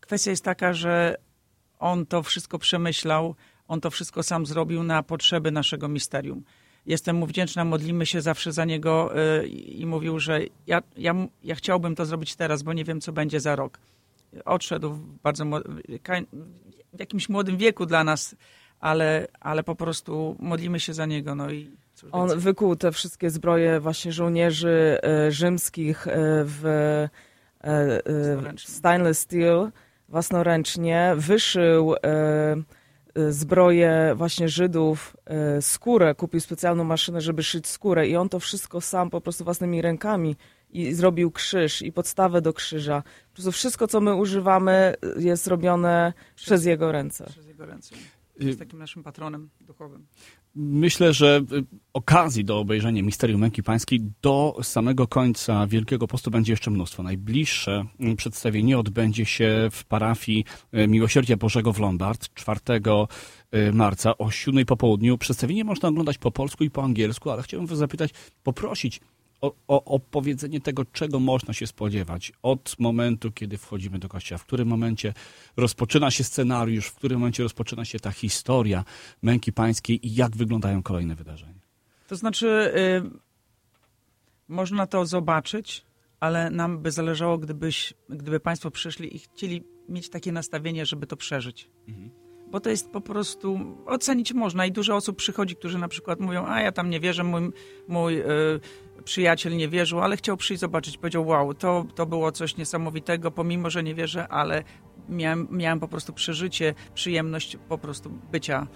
kwestia 0.00 0.30
jest 0.30 0.44
taka, 0.44 0.72
że 0.72 1.16
on 1.78 2.06
to 2.06 2.22
wszystko 2.22 2.58
przemyślał, 2.58 3.34
on 3.68 3.80
to 3.80 3.90
wszystko 3.90 4.22
sam 4.22 4.46
zrobił 4.46 4.82
na 4.82 5.02
potrzeby 5.02 5.50
naszego 5.50 5.88
misterium. 5.88 6.44
Jestem 6.86 7.16
mu 7.16 7.26
wdzięczna, 7.26 7.64
modlimy 7.64 8.06
się 8.06 8.20
zawsze 8.20 8.52
za 8.52 8.64
niego 8.64 9.16
e, 9.16 9.46
i 9.46 9.86
mówił, 9.86 10.18
że 10.18 10.40
ja, 10.66 10.82
ja, 10.96 11.14
ja 11.44 11.54
chciałbym 11.54 11.94
to 11.94 12.06
zrobić 12.06 12.36
teraz, 12.36 12.62
bo 12.62 12.72
nie 12.72 12.84
wiem, 12.84 13.00
co 13.00 13.12
będzie 13.12 13.40
za 13.40 13.56
rok. 13.56 13.78
Odszedł 14.44 14.90
w 14.90 15.00
bardzo 15.22 15.44
w 16.92 17.00
jakimś 17.00 17.28
młodym 17.28 17.56
wieku 17.56 17.86
dla 17.86 18.04
nas, 18.04 18.36
ale, 18.80 19.28
ale 19.40 19.62
po 19.62 19.74
prostu 19.74 20.36
modlimy 20.38 20.80
się 20.80 20.94
za 20.94 21.06
niego. 21.06 21.34
No 21.34 21.50
i 21.50 21.70
On 22.12 22.38
wykuł 22.38 22.76
te 22.76 22.92
wszystkie 22.92 23.30
zbroje 23.30 23.80
właśnie 23.80 24.12
żołnierzy 24.12 24.98
e, 25.02 25.32
rzymskich 25.32 26.06
w. 26.44 27.08
stainless 28.56 29.18
steel 29.18 29.70
własnoręcznie, 30.08 31.14
wyszył 31.16 31.94
e, 31.94 31.98
e, 33.14 33.32
zbroje 33.32 34.14
właśnie 34.16 34.48
Żydów, 34.48 35.16
e, 35.24 35.62
skórę, 35.62 36.14
kupił 36.14 36.40
specjalną 36.40 36.84
maszynę, 36.84 37.20
żeby 37.20 37.42
szyć 37.42 37.66
skórę 37.66 38.08
i 38.08 38.16
on 38.16 38.28
to 38.28 38.40
wszystko 38.40 38.80
sam 38.80 39.10
po 39.10 39.20
prostu 39.20 39.44
własnymi 39.44 39.82
rękami 39.82 40.36
i 40.70 40.94
zrobił 40.94 41.30
krzyż 41.30 41.82
i 41.82 41.92
podstawę 41.92 42.40
do 42.40 42.52
krzyża. 42.52 43.02
Po 43.02 43.34
prostu 43.34 43.52
wszystko, 43.52 43.88
co 43.88 44.00
my 44.00 44.14
używamy 44.14 44.94
jest 45.16 45.46
robione 45.46 46.12
przez 46.34 46.64
jego 46.64 46.92
ręce. 46.92 47.24
Przez 47.24 47.46
jego 47.46 47.66
ręce. 47.66 47.94
Jest 48.40 48.58
takim 48.58 48.78
naszym 48.78 49.02
patronem 49.02 49.50
duchowym. 49.60 50.06
Myślę, 50.54 51.12
że 51.12 51.40
y, 51.52 51.64
okazji 51.92 52.44
do 52.44 52.58
obejrzenia 52.58 53.02
Misterium 53.02 53.40
Męki 53.40 53.62
Pańskiej 53.62 54.00
do 54.22 54.56
samego 54.62 55.06
końca 55.06 55.66
Wielkiego 55.66 56.06
Postu 56.06 56.30
będzie 56.30 56.52
jeszcze 56.52 56.70
mnóstwo. 56.70 57.02
Najbliższe 57.02 57.84
mm, 58.00 58.16
przedstawienie 58.16 58.78
odbędzie 58.78 59.24
się 59.24 59.68
w 59.72 59.84
parafii 59.84 60.44
y, 60.74 60.88
Miłosierdzia 60.88 61.36
Bożego 61.36 61.72
w 61.72 61.78
Lombard 61.78 62.34
4 62.34 62.60
y, 63.54 63.72
marca 63.72 64.18
o 64.18 64.30
7 64.30 64.64
po 64.64 64.76
południu. 64.76 65.18
Przedstawienie 65.18 65.64
można 65.64 65.88
oglądać 65.88 66.18
po 66.18 66.30
polsku 66.30 66.64
i 66.64 66.70
po 66.70 66.82
angielsku, 66.82 67.30
ale 67.30 67.42
chciałbym 67.42 67.66
was 67.66 67.78
zapytać, 67.78 68.10
poprosić 68.42 69.00
o, 69.42 69.54
o 69.68 69.84
opowiedzenie 69.84 70.60
tego, 70.60 70.84
czego 70.84 71.20
można 71.20 71.54
się 71.54 71.66
spodziewać 71.66 72.32
od 72.42 72.76
momentu, 72.78 73.32
kiedy 73.32 73.58
wchodzimy 73.58 73.98
do 73.98 74.08
kościoła, 74.08 74.38
w 74.38 74.44
którym 74.44 74.68
momencie 74.68 75.14
rozpoczyna 75.56 76.10
się 76.10 76.24
scenariusz, 76.24 76.86
w 76.86 76.94
którym 76.94 77.18
momencie 77.18 77.42
rozpoczyna 77.42 77.84
się 77.84 77.98
ta 77.98 78.10
historia 78.10 78.84
męki 79.22 79.52
pańskiej 79.52 80.06
i 80.06 80.14
jak 80.14 80.36
wyglądają 80.36 80.82
kolejne 80.82 81.14
wydarzenia. 81.14 81.60
To 82.08 82.16
znaczy, 82.16 82.46
y, 82.46 83.10
można 84.48 84.86
to 84.86 85.06
zobaczyć, 85.06 85.84
ale 86.20 86.50
nam 86.50 86.78
by 86.78 86.90
zależało, 86.90 87.38
gdybyś, 87.38 87.94
gdyby 88.08 88.40
Państwo 88.40 88.70
przyszli 88.70 89.16
i 89.16 89.18
chcieli 89.18 89.64
mieć 89.88 90.08
takie 90.08 90.32
nastawienie, 90.32 90.86
żeby 90.86 91.06
to 91.06 91.16
przeżyć. 91.16 91.70
Bo 92.50 92.60
to 92.60 92.70
jest 92.70 92.90
po 92.90 93.00
prostu, 93.00 93.76
ocenić 93.86 94.32
można 94.32 94.66
i 94.66 94.72
dużo 94.72 94.96
osób 94.96 95.16
przychodzi, 95.16 95.56
którzy 95.56 95.78
na 95.78 95.88
przykład 95.88 96.20
mówią, 96.20 96.46
a 96.46 96.60
ja 96.60 96.72
tam 96.72 96.90
nie 96.90 97.00
wierzę, 97.00 97.24
mój, 97.24 97.52
mój 97.88 98.20
y, 98.20 98.24
przyjaciel 99.04 99.56
nie 99.56 99.68
wierzył, 99.68 100.00
ale 100.00 100.16
chciał 100.16 100.36
przyjść 100.36 100.60
zobaczyć, 100.60 100.98
powiedział, 100.98 101.26
wow, 101.26 101.54
to, 101.54 101.86
to 101.94 102.06
było 102.06 102.32
coś 102.32 102.56
niesamowitego, 102.56 103.30
pomimo, 103.30 103.70
że 103.70 103.82
nie 103.82 103.94
wierzę, 103.94 104.28
ale 104.28 104.62
miałem, 105.08 105.48
miałem 105.50 105.80
po 105.80 105.88
prostu 105.88 106.12
przeżycie, 106.12 106.74
przyjemność 106.94 107.56
po 107.68 107.78
prostu 107.78 108.10
bycia 108.32 108.66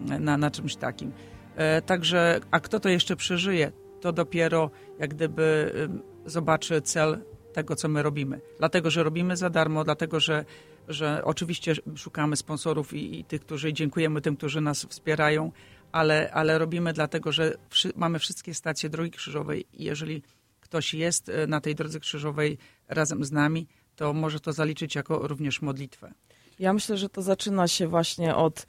na, 0.00 0.36
na 0.36 0.50
czymś 0.50 0.76
takim. 0.76 1.12
E, 1.56 1.82
Także, 1.82 2.40
a 2.50 2.60
kto 2.60 2.80
to 2.80 2.88
jeszcze 2.88 3.16
przeżyje, 3.16 3.72
to 4.00 4.12
dopiero 4.12 4.70
jak 4.98 5.14
gdyby 5.14 5.72
zobaczy 6.26 6.82
cel 6.82 7.18
tego, 7.52 7.76
co 7.76 7.88
my 7.88 8.02
robimy. 8.02 8.40
Dlatego, 8.58 8.90
że 8.90 9.02
robimy 9.02 9.36
za 9.36 9.50
darmo, 9.50 9.84
dlatego, 9.84 10.20
że, 10.20 10.44
że 10.88 11.24
oczywiście 11.24 11.74
szukamy 11.96 12.36
sponsorów 12.36 12.94
i, 12.94 13.20
i 13.20 13.24
tych, 13.24 13.40
którzy 13.40 13.72
dziękujemy 13.72 14.20
tym, 14.20 14.36
którzy 14.36 14.60
nas 14.60 14.84
wspierają, 14.84 15.52
ale, 15.92 16.30
ale 16.32 16.58
robimy 16.58 16.92
dlatego, 16.92 17.32
że 17.32 17.54
wszy, 17.68 17.92
mamy 17.96 18.18
wszystkie 18.18 18.54
stacje 18.54 18.88
Drogi 18.88 19.10
Krzyżowej 19.10 19.66
i 19.72 19.84
jeżeli 19.84 20.22
ktoś 20.60 20.94
jest 20.94 21.28
e, 21.28 21.46
na 21.46 21.60
tej 21.60 21.74
Drodze 21.74 22.00
Krzyżowej 22.00 22.58
razem 22.88 23.24
z 23.24 23.32
nami, 23.32 23.66
to 23.96 24.12
może 24.12 24.40
to 24.40 24.52
zaliczyć 24.52 24.94
jako 24.94 25.28
również 25.28 25.62
modlitwę. 25.62 26.12
Ja 26.58 26.72
myślę, 26.72 26.96
że 26.96 27.08
to 27.08 27.22
zaczyna 27.22 27.68
się 27.68 27.88
właśnie 27.88 28.34
od, 28.34 28.66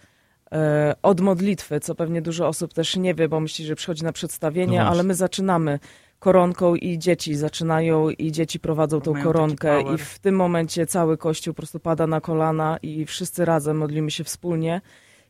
e, 0.52 0.96
od 1.02 1.22
modlitwy, 1.22 1.80
co 1.80 1.96
pewnie 1.96 2.22
dużo 2.22 2.48
osób 2.48 2.74
też 2.74 2.96
nie 2.96 3.14
wie, 3.14 3.30
bo 3.30 3.40
myśli, 3.40 3.66
że 3.66 3.76
przychodzi 3.76 4.04
na 4.04 4.14
przedstawienie, 4.14 4.80
No 4.80 4.90
ale 4.90 5.04
my 5.04 5.16
zaczynamy 5.16 5.80
koronką 6.20 6.76
i 6.76 7.00
dzieci 7.00 7.36
zaczynają 7.36 8.10
i 8.10 8.32
dzieci 8.32 8.60
prowadzą 8.60 9.02
tą 9.02 9.14
Mają 9.14 9.26
koronkę 9.26 9.82
i 9.94 9.98
w 9.98 10.20
tym 10.20 10.36
momencie 10.36 10.86
cały 10.86 11.18
kościół 11.18 11.54
po 11.54 11.58
prostu 11.58 11.80
pada 11.80 12.08
na 12.08 12.22
kolana 12.22 12.78
i 12.82 13.06
wszyscy 13.06 13.46
razem 13.46 13.78
modlimy 13.78 14.12
się 14.12 14.24
wspólnie. 14.24 14.82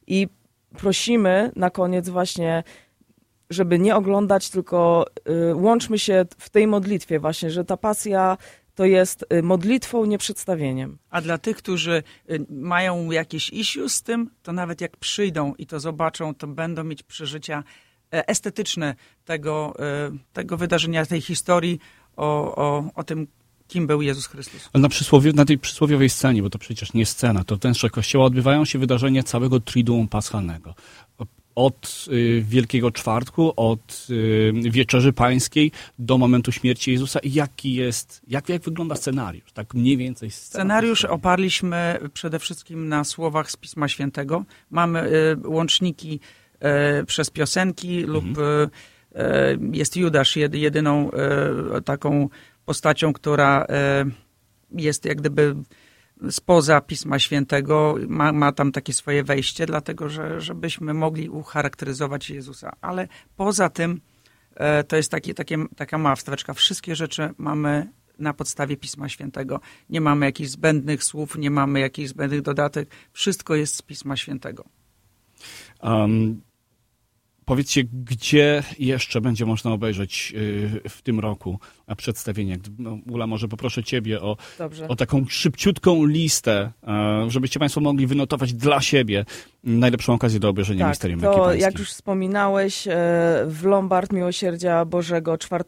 I 0.08 0.28
prosimy 0.78 1.52
na 1.56 1.70
koniec 1.70 2.10
właśnie 2.10 2.64
żeby 3.52 3.80
nie 3.80 3.96
oglądać, 3.96 4.50
tylko 4.50 5.06
y, 5.52 5.56
łączmy 5.56 6.00
się 6.00 6.26
w 6.38 6.50
tej 6.50 6.68
modlitwie 6.68 7.20
właśnie, 7.20 7.52
że 7.52 7.66
ta 7.66 7.78
pasja 7.78 8.38
to 8.76 8.86
jest 8.86 9.26
y, 9.34 9.44
modlitwą, 9.44 10.06
nie 10.06 10.18
przedstawieniem. 10.18 10.98
A 11.10 11.22
dla 11.22 11.38
tych, 11.38 11.58
którzy 11.58 12.04
y, 12.32 12.46
mają 12.50 13.12
jakieś 13.12 13.50
issues 13.50 13.94
z 13.94 14.04
tym, 14.04 14.30
to 14.44 14.54
nawet 14.54 14.82
jak 14.82 14.98
przyjdą 14.98 15.54
i 15.58 15.66
to 15.66 15.80
zobaczą, 15.80 16.36
to 16.36 16.48
będą 16.48 16.84
mieć 16.84 17.04
przeżycia 17.04 17.64
e, 18.14 18.28
estetyczne 18.28 18.96
tego, 19.26 19.74
e, 19.80 20.12
tego 20.34 20.58
wydarzenia, 20.58 21.06
tej 21.06 21.22
historii 21.22 21.80
o, 22.16 22.56
o, 22.56 22.84
o 22.96 23.04
tym, 23.04 23.28
kim 23.72 23.88
był 23.88 24.02
Jezus 24.02 24.28
Chrystus. 24.28 24.70
Ale 24.74 24.82
na, 24.82 24.90
przysłowie, 24.90 25.34
na 25.34 25.46
tej 25.46 25.58
przysłowiowej 25.58 26.10
scenie, 26.10 26.44
bo 26.44 26.50
to 26.50 26.60
przecież 26.60 26.94
nie 26.94 27.06
scena, 27.06 27.44
to 27.44 27.56
wnętrze 27.56 27.90
kościoła 27.90 28.26
odbywają 28.26 28.66
się 28.66 28.80
wydarzenia 28.80 29.24
całego 29.24 29.60
Triduum 29.60 30.08
Paschalnego. 30.08 30.76
Od 31.56 32.06
y, 32.12 32.44
Wielkiego 32.48 32.92
Czwartku, 32.92 33.54
od 33.56 34.08
y, 34.10 34.54
Wieczerzy 34.72 35.14
Pańskiej 35.14 35.72
do 36.00 36.18
momentu 36.18 36.52
śmierci 36.52 36.92
Jezusa. 36.92 37.20
Jaki 37.24 37.74
jest, 37.74 38.22
jak, 38.28 38.50
jak 38.50 38.62
wygląda 38.62 38.96
scenariusz? 38.96 39.52
Tak 39.52 39.74
mniej 39.74 39.98
więcej 39.98 40.32
scena 40.32 40.62
Scenariusz 40.62 41.06
oparliśmy 41.06 42.00
przede 42.14 42.40
wszystkim 42.40 42.90
na 42.90 43.04
słowach 43.04 43.52
z 43.52 43.58
Pisma 43.58 43.88
Świętego. 43.88 44.46
Mamy 44.72 45.00
e, 45.00 45.10
łączniki 45.48 46.20
e, 46.60 47.04
przez 47.04 47.30
piosenki 47.30 48.02
lub 48.02 48.26
e, 48.38 48.70
e, 49.16 49.58
jest 49.72 49.98
Judasz 49.98 50.36
jed, 50.36 50.56
jedyną 50.56 51.12
taką 51.86 52.30
postacią, 52.72 53.14
która 53.14 53.66
jest 54.72 55.06
jak 55.06 55.18
gdyby 55.18 55.56
spoza 56.30 56.82
Pisma 56.82 57.20
Świętego, 57.20 57.96
ma, 58.08 58.32
ma 58.32 58.52
tam 58.52 58.72
takie 58.72 58.94
swoje 58.94 59.24
wejście, 59.24 59.66
dlatego 59.66 60.10
że, 60.10 60.42
żebyśmy 60.42 60.94
mogli 60.94 61.30
ucharakteryzować 61.30 62.30
Jezusa. 62.30 62.72
Ale 62.82 63.08
poza 63.36 63.70
tym 63.70 64.02
e, 64.56 64.84
to 64.84 64.96
jest 64.96 65.12
taki, 65.12 65.34
takie, 65.34 65.58
taka 65.76 65.98
mała 65.98 66.16
wstaweczka. 66.16 66.54
Wszystkie 66.54 66.96
rzeczy 66.96 67.30
mamy 67.38 67.92
na 68.20 68.34
podstawie 68.34 68.78
Pisma 68.78 69.10
Świętego. 69.10 69.60
Nie 69.90 70.02
mamy 70.02 70.26
jakichś 70.26 70.50
zbędnych 70.50 71.04
słów, 71.04 71.38
nie 71.38 71.52
mamy 71.52 71.80
jakichś 71.80 72.10
zbędnych 72.10 72.42
dodatek. 72.42 72.90
Wszystko 73.14 73.56
jest 73.56 73.76
z 73.76 73.82
Pisma 73.82 74.18
Świętego. 74.18 74.66
Um, 75.84 76.42
Powiedzcie, 77.52 77.84
gdzie 77.84 78.64
jeszcze 78.80 79.22
będzie 79.22 79.46
można 79.46 79.72
obejrzeć 79.72 80.34
y, 80.86 80.90
w 80.90 81.02
tym 81.02 81.20
roku 81.20 81.60
przedstawienie? 81.98 82.58
No, 82.80 82.98
Ula, 83.10 83.28
może 83.28 83.48
poproszę 83.48 83.84
Ciebie 83.84 84.22
o, 84.22 84.38
o 84.88 84.96
taką 84.96 85.26
szybciutką 85.30 86.06
listę, 86.06 86.72
żebyście 87.28 87.60
Państwo 87.60 87.82
mogli 87.82 88.08
wynotować 88.08 88.54
dla 88.54 88.82
siebie 88.82 89.26
najlepszą 89.64 90.14
okazję 90.14 90.40
do 90.40 90.50
obejrzenia 90.50 90.86
tak, 90.86 90.92
Misterium 90.92 91.22
to 91.22 91.54
jak 91.54 91.80
już 91.80 91.90
wspominałeś, 91.90 92.88
e, 92.88 92.92
w 93.48 93.64
Lombard 93.64 94.14
Miłosierdzia 94.14 94.86
Bożego 94.86 95.38
4 95.38 95.64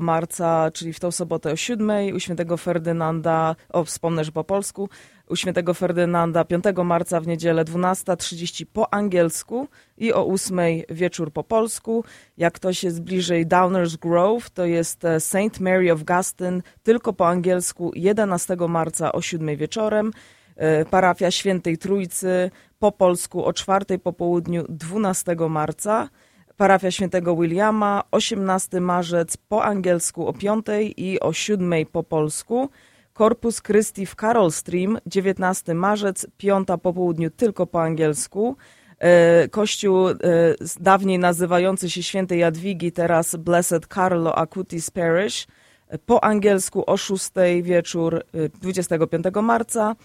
marca, 0.00 0.70
czyli 0.70 0.92
w 0.92 1.00
tą 1.00 1.10
sobotę 1.10 1.52
o 1.52 1.56
7, 1.56 2.14
u 2.14 2.20
świętego 2.20 2.56
Ferdynanda, 2.56 3.56
o 3.68 3.84
wspomnę, 3.84 4.24
że 4.24 4.32
po 4.32 4.44
polsku, 4.44 4.88
u 5.30 5.36
świętego 5.36 5.74
Ferdynanda 5.74 6.44
5 6.44 6.64
marca 6.84 7.20
w 7.20 7.26
niedzielę 7.26 7.64
12.30 7.64 8.66
po 8.72 8.94
angielsku 8.94 9.68
i 9.98 10.12
o 10.12 10.26
8 10.26 10.60
wieczór 10.88 11.32
po 11.32 11.44
polsku. 11.44 12.04
Jak 12.36 12.54
ktoś 12.54 12.84
jest 12.84 13.02
bliżej 13.02 13.46
Downers 13.46 13.96
Grove, 13.96 14.50
to 14.50 14.64
jest 14.64 15.04
e, 15.04 15.20
St. 15.20 15.60
Mary 15.60 15.92
of 15.92 16.04
Gustin 16.04 16.62
tylko 16.82 17.12
po 17.12 17.28
angielsku 17.28 17.92
11 17.94 18.56
marca 18.68 19.12
o 19.12 19.22
7 19.22 19.56
wieczorem. 19.56 20.12
E, 20.56 20.84
parafia 20.84 21.30
Świętej 21.30 21.78
Trójcy 21.78 22.50
po 22.78 22.92
polsku 22.92 23.44
o 23.44 23.52
4 23.52 23.98
po 23.98 24.12
południu 24.12 24.64
12 24.68 25.36
marca. 25.48 26.08
Parafia 26.56 26.90
Świętego 26.90 27.36
Williama 27.36 28.02
18 28.10 28.80
marzec 28.80 29.36
po 29.36 29.64
angielsku 29.64 30.26
o 30.26 30.32
5 30.32 30.66
i 30.96 31.20
o 31.20 31.32
7 31.32 31.86
po 31.92 32.02
polsku. 32.02 32.70
Corpus 33.18 33.62
Christi 33.62 34.06
w 34.06 34.14
Carol 34.14 34.50
Stream 34.52 34.98
19 35.06 35.74
marzec, 35.74 36.26
5 36.36 36.68
po 36.82 36.92
południu 36.92 37.30
tylko 37.30 37.66
po 37.66 37.82
angielsku. 37.82 38.56
E, 38.98 39.48
kościół 39.48 40.08
e, 40.08 40.14
dawniej 40.80 41.18
nazywający 41.18 41.90
się 41.90 42.02
Świętej 42.02 42.40
Jadwigi, 42.40 42.92
teraz 42.92 43.36
Blessed 43.36 43.86
Carlo 43.86 44.38
Acutis 44.38 44.90
Parish, 44.90 45.46
po 46.06 46.24
angielsku 46.24 46.84
o 46.86 46.96
6 46.96 47.30
wieczór 47.62 48.24
25 48.60 49.26
e, 49.26 49.42
marca. 49.42 49.96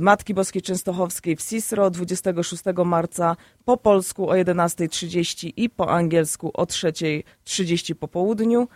Matki 0.00 0.34
Boskiej 0.34 0.62
Częstochowskiej 0.62 1.36
w 1.36 1.42
Cisro 1.42 1.90
26 1.90 2.62
marca, 2.84 3.36
po 3.64 3.76
polsku 3.76 4.30
o 4.30 4.32
11.30 4.32 5.52
i 5.56 5.70
po 5.70 5.90
angielsku 5.90 6.50
o 6.54 6.64
3.30 6.64 7.94
po 7.94 8.08
południu. 8.08 8.68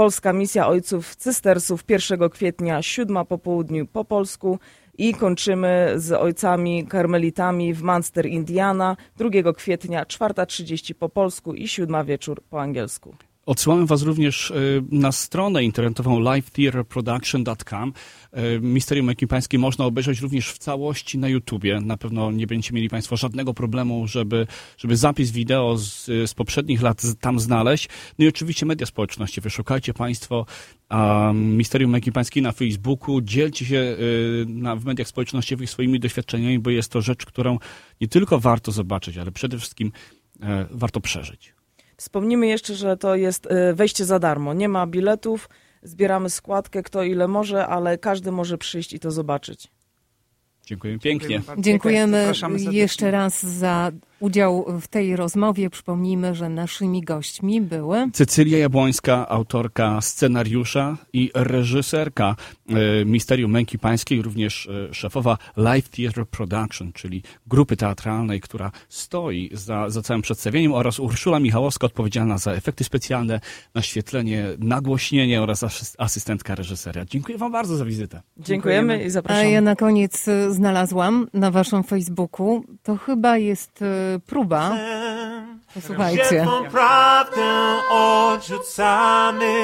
Polska 0.00 0.32
Misja 0.32 0.66
Ojców 0.66 1.16
Cystersów 1.16 1.84
1 1.88 2.30
kwietnia, 2.30 2.82
7 2.82 3.26
po 3.26 3.38
południu 3.38 3.86
po 3.86 4.04
polsku 4.04 4.58
i 4.98 5.14
kończymy 5.14 5.92
z 5.96 6.12
ojcami 6.12 6.86
karmelitami 6.86 7.74
w 7.74 7.82
Munster, 7.82 8.26
Indiana 8.26 8.96
2 9.16 9.52
kwietnia, 9.52 10.04
4.30 10.04 10.94
po 10.94 11.08
polsku 11.08 11.54
i 11.54 11.68
7 11.68 12.06
wieczór 12.06 12.42
po 12.50 12.60
angielsku. 12.60 13.16
Odsyłamy 13.50 13.86
Was 13.86 14.02
również 14.02 14.50
y, 14.50 14.82
na 14.90 15.12
stronę 15.12 15.64
internetową 15.64 16.20
livetheaterproduction.com. 16.20 17.92
Y, 18.56 18.60
Misterium 18.60 19.08
Ekipańskie 19.08 19.58
można 19.58 19.84
obejrzeć 19.84 20.20
również 20.20 20.50
w 20.50 20.58
całości 20.58 21.18
na 21.18 21.28
YouTubie. 21.28 21.80
Na 21.80 21.96
pewno 21.96 22.30
nie 22.30 22.46
będziecie 22.46 22.74
mieli 22.74 22.88
Państwo 22.88 23.16
żadnego 23.16 23.54
problemu, 23.54 24.06
żeby, 24.06 24.46
żeby 24.78 24.96
zapis 24.96 25.30
wideo 25.30 25.76
z, 25.78 26.04
z 26.06 26.34
poprzednich 26.34 26.82
lat 26.82 27.02
tam 27.20 27.40
znaleźć. 27.40 27.88
No 28.18 28.24
i 28.24 28.28
oczywiście 28.28 28.66
media 28.66 28.86
społeczności. 28.86 29.40
Wyszukajcie 29.40 29.94
Państwo 29.94 30.46
um, 30.90 31.56
Misterium 31.56 31.94
Ekipańskie 31.94 32.42
na 32.42 32.52
Facebooku. 32.52 33.20
Dzielcie 33.20 33.64
się 33.66 33.76
y, 33.76 34.46
na, 34.48 34.76
w 34.76 34.84
mediach 34.84 35.08
społecznościowych 35.08 35.70
swoimi 35.70 36.00
doświadczeniami, 36.00 36.58
bo 36.58 36.70
jest 36.70 36.92
to 36.92 37.00
rzecz, 37.00 37.26
którą 37.26 37.58
nie 38.00 38.08
tylko 38.08 38.40
warto 38.40 38.72
zobaczyć, 38.72 39.18
ale 39.18 39.32
przede 39.32 39.58
wszystkim 39.58 39.92
e, 40.42 40.66
warto 40.70 41.00
przeżyć. 41.00 41.59
Wspomnimy 42.00 42.46
jeszcze, 42.46 42.74
że 42.74 42.96
to 42.96 43.14
jest 43.14 43.46
e, 43.46 43.74
wejście 43.74 44.04
za 44.04 44.18
darmo. 44.18 44.54
Nie 44.54 44.68
ma 44.68 44.86
biletów, 44.86 45.48
zbieramy 45.82 46.30
składkę, 46.30 46.82
kto 46.82 47.02
ile 47.02 47.28
może, 47.28 47.66
ale 47.66 47.98
każdy 47.98 48.32
może 48.32 48.58
przyjść 48.58 48.92
i 48.92 49.00
to 49.00 49.10
zobaczyć. 49.10 49.68
Dziękujemy 50.66 50.98
pięknie. 50.98 51.42
Dziękujemy 51.58 52.32
jeszcze 52.70 53.10
raz 53.10 53.42
za 53.46 53.92
udział 54.20 54.66
w 54.80 54.88
tej 54.88 55.16
rozmowie. 55.16 55.70
Przypomnijmy, 55.70 56.34
że 56.34 56.48
naszymi 56.48 57.02
gośćmi 57.02 57.60
były 57.60 58.10
Cecylia 58.12 58.58
Jabłońska, 58.58 59.28
autorka 59.28 60.00
scenariusza 60.00 60.96
i 61.12 61.30
reżyserka 61.34 62.36
e, 62.68 63.04
Misterium 63.04 63.50
Męki 63.50 63.78
Pańskiej, 63.78 64.22
również 64.22 64.68
e, 64.90 64.94
szefowa 64.94 65.38
Live 65.56 65.88
Theatre 65.88 66.26
Production, 66.26 66.92
czyli 66.92 67.22
grupy 67.46 67.76
teatralnej, 67.76 68.40
która 68.40 68.72
stoi 68.88 69.50
za, 69.52 69.90
za 69.90 70.02
całym 70.02 70.22
przedstawieniem 70.22 70.72
oraz 70.72 70.98
Urszula 70.98 71.40
Michałowska, 71.40 71.86
odpowiedzialna 71.86 72.38
za 72.38 72.52
efekty 72.52 72.84
specjalne, 72.84 73.40
naświetlenie, 73.74 74.46
nagłośnienie 74.58 75.42
oraz 75.42 75.64
asystentka 75.98 76.54
reżysera. 76.54 77.04
Dziękuję 77.04 77.38
Wam 77.38 77.52
bardzo 77.52 77.76
za 77.76 77.84
wizytę. 77.84 78.22
Dziękujemy, 78.36 78.92
Dziękujemy 78.92 79.04
i 79.04 79.10
zapraszamy. 79.10 79.46
A 79.46 79.50
ja 79.50 79.60
na 79.60 79.76
koniec 79.76 80.28
e, 80.28 80.52
znalazłam 80.52 81.26
na 81.34 81.50
Waszym 81.50 81.82
Facebooku, 81.82 82.64
to 82.82 82.96
chyba 82.96 83.38
jest 83.38 83.84
próba. 84.18 84.76
Posłuchajcie. 85.74 86.46
prawdę 86.70 87.76
odrzucamy, 87.90 89.54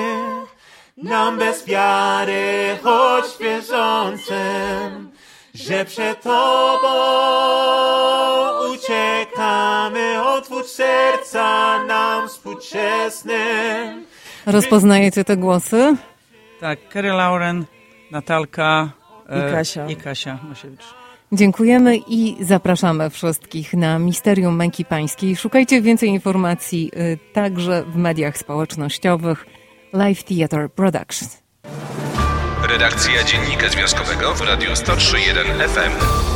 nam 0.96 1.38
bez 1.38 1.66
wiary, 1.66 2.78
choć 2.82 3.24
wierzącym, 3.40 5.10
że 5.54 5.84
przed 5.84 6.22
Tobą 6.22 6.88
uciekamy, 8.74 10.22
otwórz 10.22 10.66
serca 10.66 11.84
nam 11.84 12.28
współczesnym. 12.28 14.06
Rozpoznajecie 14.46 15.24
te 15.24 15.36
głosy? 15.36 15.96
Tak, 16.60 16.88
Kerry 16.88 17.08
Lauren, 17.08 17.64
Natalka 18.10 18.90
e, 19.28 19.48
i 19.48 19.52
Kasia, 19.52 19.86
i 19.86 19.96
Kasia 19.96 20.38
Masiewicz. 20.48 21.05
Dziękujemy 21.32 21.96
i 21.96 22.36
zapraszamy 22.40 23.10
wszystkich 23.10 23.74
na 23.74 23.98
Misterium 23.98 24.56
Męki 24.56 24.84
Pańskiej. 24.84 25.36
Szukajcie 25.36 25.82
więcej 25.82 26.08
informacji 26.08 26.90
y, 26.96 27.18
także 27.32 27.84
w 27.84 27.96
mediach 27.96 28.38
społecznościowych 28.38 29.46
Live 29.92 30.24
Theatre 30.24 30.68
Productions. 30.68 31.42
Redakcja 32.68 33.24
Dziennika 33.24 33.68
Związkowego 33.68 34.34
w 34.34 34.40
Radiu 34.40 34.70
103.1 34.70 35.68
FM. 35.68 36.35